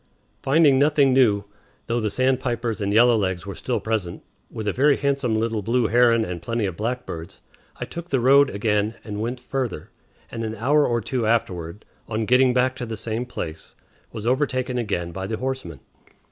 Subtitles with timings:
[0.41, 1.43] Finding nothing new,
[1.85, 6.25] though the sandpipers and yellowlegs were still present, with a very handsome little blue heron
[6.25, 7.39] and plenty of blackbirds,
[7.79, 9.91] I took the road again and went further,
[10.31, 13.75] and an hour or two afterward, on getting back to the same place,
[14.11, 15.81] was overtaken again by the horseman.